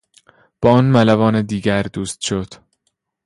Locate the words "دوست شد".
1.83-2.53